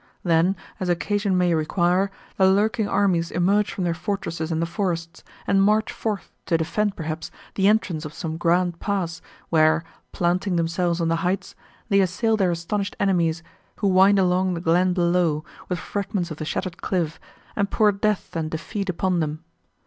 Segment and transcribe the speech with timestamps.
[0.23, 5.23] Then, as occasion may require, the lurking armies emerge from their fortresses and the forests,
[5.45, 11.01] and march forth, to defend, perhaps, the entrance of some grand pass, where, planting themselves
[11.01, 11.53] on the heights,
[11.89, 13.43] they assail their astonished enemies,
[13.75, 17.19] who wind along the glen below, with fragments of the shattered cliff,
[17.55, 19.43] and pour death and defeat upon them.